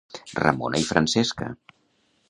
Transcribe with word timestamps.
Ramona 0.45 0.81
i 0.85 0.87
Francesca. 0.89 1.53